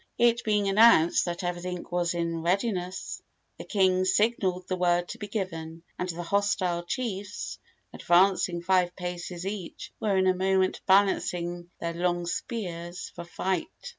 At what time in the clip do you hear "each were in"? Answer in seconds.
9.45-10.25